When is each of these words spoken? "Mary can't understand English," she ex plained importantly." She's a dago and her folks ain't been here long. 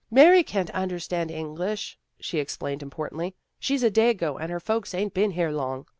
"Mary 0.09 0.41
can't 0.41 0.71
understand 0.71 1.29
English," 1.29 1.95
she 2.19 2.39
ex 2.39 2.57
plained 2.57 2.81
importantly." 2.81 3.35
She's 3.59 3.83
a 3.83 3.91
dago 3.91 4.35
and 4.41 4.51
her 4.51 4.59
folks 4.59 4.95
ain't 4.95 5.13
been 5.13 5.29
here 5.29 5.51
long. 5.51 5.85